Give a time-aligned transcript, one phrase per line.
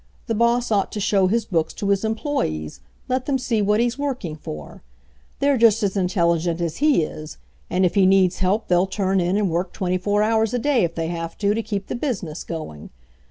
[0.25, 3.99] The boss ought to show his books to his employees, let them see what he's
[3.99, 4.81] working for.
[5.37, 7.37] They're just as intelligent as he is,
[7.69, 10.83] and if he needs help they'll turn in and work twenty four hours a day,
[10.83, 12.89] if they have to, to keep the business going.